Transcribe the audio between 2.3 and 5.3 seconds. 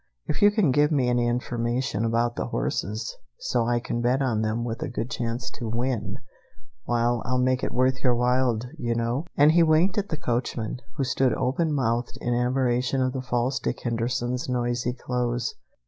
the horses, so I can bet on them with a good